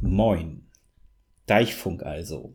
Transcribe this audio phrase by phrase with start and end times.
[0.00, 0.62] Moin.
[1.46, 2.54] Deichfunk also.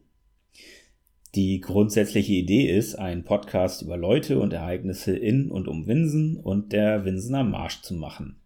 [1.35, 6.71] Die grundsätzliche Idee ist, einen Podcast über Leute und Ereignisse in und um Winsen und
[6.71, 8.37] der Winsener Marsch zu machen.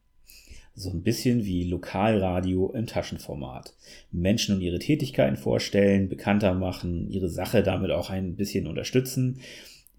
[0.74, 3.76] So ein bisschen wie Lokalradio im Taschenformat.
[4.12, 9.42] Menschen und ihre Tätigkeiten vorstellen, bekannter machen, ihre Sache damit auch ein bisschen unterstützen,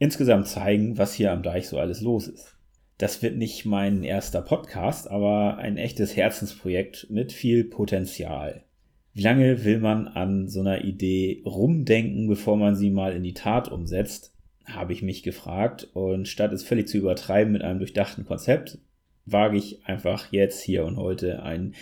[0.00, 2.56] insgesamt zeigen, was hier am Deich so alles los ist.
[2.98, 8.64] Das wird nicht mein erster Podcast, aber ein echtes Herzensprojekt mit viel Potenzial.
[9.18, 13.34] Wie lange will man an so einer Idee rumdenken, bevor man sie mal in die
[13.34, 14.32] Tat umsetzt?
[14.64, 15.88] Habe ich mich gefragt.
[15.92, 18.78] Und statt es völlig zu übertreiben mit einem durchdachten Konzept,
[19.26, 21.74] wage ich einfach jetzt hier und heute einen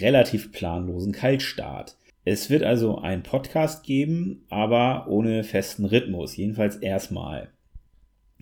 [0.00, 1.98] relativ planlosen Kaltstart.
[2.24, 7.50] Es wird also einen Podcast geben, aber ohne festen Rhythmus, jedenfalls erstmal.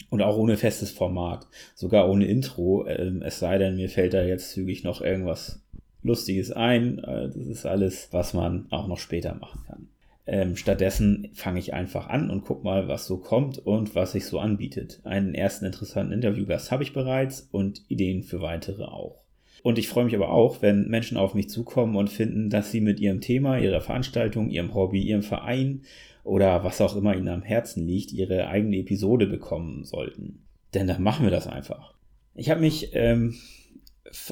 [0.09, 4.23] Und auch ohne festes Format, sogar ohne Intro, ähm, es sei denn, mir fällt da
[4.23, 5.66] jetzt zügig noch irgendwas
[6.03, 6.99] Lustiges ein.
[6.99, 9.89] Äh, das ist alles, was man auch noch später machen kann.
[10.29, 14.27] Ähm, stattdessen fange ich einfach an und gucke mal, was so kommt und was sich
[14.27, 15.01] so anbietet.
[15.05, 19.23] Einen ersten interessanten Interviewgast habe ich bereits und Ideen für weitere auch.
[19.63, 22.81] Und ich freue mich aber auch, wenn Menschen auf mich zukommen und finden, dass sie
[22.81, 25.83] mit ihrem Thema, ihrer Veranstaltung, ihrem Hobby, ihrem Verein
[26.25, 30.45] oder was auch immer ihnen am Herzen liegt, ihre eigene Episode bekommen sollten.
[30.75, 31.95] Denn dann machen wir das einfach.
[32.35, 33.37] Ich habe mich ähm,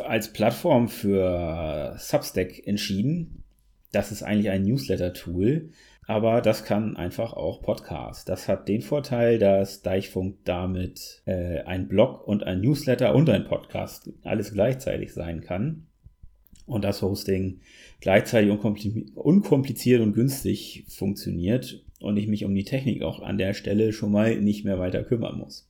[0.04, 3.44] als Plattform für Substack entschieden.
[3.92, 5.70] Das ist eigentlich ein Newsletter-Tool,
[6.06, 8.28] aber das kann einfach auch Podcast.
[8.28, 13.44] Das hat den Vorteil, dass Deichfunk damit äh, ein Blog und ein Newsletter und ein
[13.44, 15.86] Podcast alles gleichzeitig sein kann.
[16.66, 17.60] Und das Hosting
[18.00, 23.92] gleichzeitig unkompliziert und günstig funktioniert und ich mich um die Technik auch an der Stelle
[23.92, 25.68] schon mal nicht mehr weiter kümmern muss.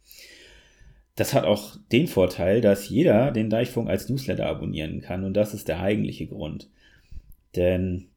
[1.16, 5.54] Das hat auch den Vorteil, dass jeder den Deichfunk als Newsletter abonnieren kann und das
[5.54, 6.70] ist der eigentliche Grund.
[7.54, 8.08] Denn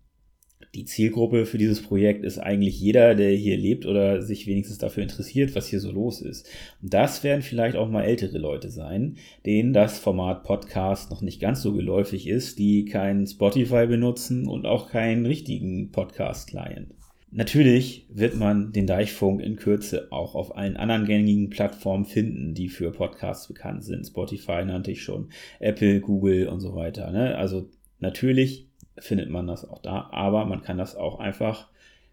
[0.74, 5.04] die Zielgruppe für dieses Projekt ist eigentlich jeder, der hier lebt oder sich wenigstens dafür
[5.04, 6.48] interessiert, was hier so los ist.
[6.82, 11.40] Und das werden vielleicht auch mal ältere Leute sein, denen das Format Podcast noch nicht
[11.40, 16.97] ganz so geläufig ist, die keinen Spotify benutzen und auch keinen richtigen Podcast-Client.
[17.30, 22.70] Natürlich wird man den Deichfunk in Kürze auch auf allen anderen gängigen Plattformen finden, die
[22.70, 24.06] für Podcasts bekannt sind.
[24.06, 25.30] Spotify nannte ich schon,
[25.60, 27.12] Apple, Google und so weiter.
[27.12, 27.36] Ne?
[27.38, 31.70] Also natürlich findet man das auch da, aber man kann das auch einfach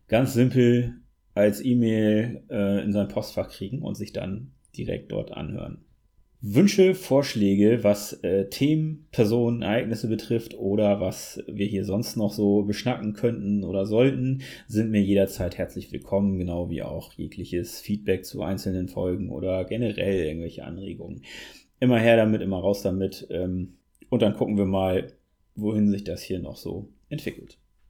[0.09, 0.95] ganz simpel
[1.33, 5.85] als E-Mail äh, in sein Postfach kriegen und sich dann direkt dort anhören.
[6.47, 12.65] Wünsche, Vorschläge, was äh, Themen, Personen, Ereignisse betrifft oder was wir hier sonst noch so
[12.65, 18.43] beschnacken könnten oder sollten, sind mir jederzeit herzlich willkommen, genau wie auch jegliches Feedback zu
[18.43, 21.23] einzelnen Folgen oder generell irgendwelche Anregungen.
[21.81, 23.79] Immer her damit, immer raus damit ähm,
[24.11, 25.15] und dann gucken wir mal,
[25.55, 27.57] wohin sich das hier noch so entwickelt.